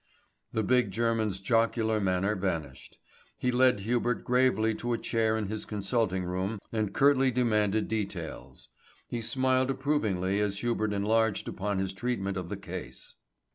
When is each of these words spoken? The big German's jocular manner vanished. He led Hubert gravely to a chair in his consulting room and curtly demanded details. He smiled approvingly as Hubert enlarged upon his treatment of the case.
The 0.51 0.63
big 0.63 0.89
German's 0.89 1.39
jocular 1.39 1.99
manner 1.99 2.33
vanished. 2.35 2.97
He 3.37 3.51
led 3.51 3.81
Hubert 3.81 4.23
gravely 4.23 4.73
to 4.73 4.93
a 4.93 4.97
chair 4.97 5.37
in 5.37 5.45
his 5.45 5.63
consulting 5.63 6.23
room 6.23 6.57
and 6.73 6.91
curtly 6.91 7.29
demanded 7.29 7.87
details. 7.87 8.69
He 9.09 9.21
smiled 9.21 9.69
approvingly 9.69 10.39
as 10.39 10.57
Hubert 10.61 10.91
enlarged 10.91 11.47
upon 11.47 11.77
his 11.77 11.93
treatment 11.93 12.35
of 12.35 12.49
the 12.49 12.57
case. 12.57 13.15